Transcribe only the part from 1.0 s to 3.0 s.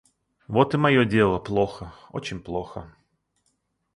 дело плохо, очень плохо.